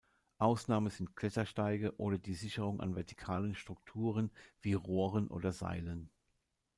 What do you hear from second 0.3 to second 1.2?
Ausnahme sind